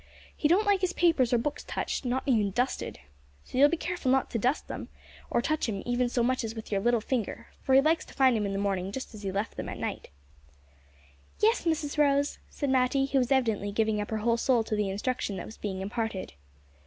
"He 0.35 0.47
don't 0.47 0.65
like 0.65 0.81
his 0.81 0.93
papers 0.93 1.31
or 1.31 1.37
books 1.37 1.63
touched; 1.63 2.05
not 2.05 2.23
even 2.25 2.49
dusted! 2.49 3.01
So 3.43 3.59
you'll 3.59 3.69
be 3.69 3.77
careful 3.77 4.09
not 4.11 4.31
to 4.31 4.39
dust 4.39 4.65
'em, 4.71 4.89
nor 5.31 5.43
to 5.43 5.47
touch 5.47 5.69
'em 5.69 5.83
even 5.85 6.09
so 6.09 6.23
much 6.23 6.43
as 6.43 6.55
with 6.55 6.71
your 6.71 6.81
little 6.81 7.01
finger, 7.01 7.49
for 7.61 7.75
he 7.75 7.81
likes 7.81 8.03
to 8.05 8.13
find 8.15 8.35
'em 8.35 8.47
in 8.47 8.53
the 8.53 8.57
mornin' 8.57 8.91
just 8.91 9.13
as 9.13 9.21
he 9.21 9.31
left 9.31 9.59
'em 9.59 9.69
at 9.69 9.77
night." 9.77 10.09
"Yes, 11.39 11.65
Mrs 11.65 11.99
Rose," 11.99 12.39
said 12.49 12.71
Matty, 12.71 13.05
who 13.05 13.19
was 13.19 13.31
evidently 13.31 13.71
giving 13.71 14.01
up 14.01 14.09
her 14.09 14.17
whole 14.25 14.37
soul 14.37 14.63
to 14.63 14.75
the 14.75 14.89
instruction 14.89 15.37
that 15.37 15.45
was 15.45 15.57
being 15.57 15.81
imparted. 15.81 16.33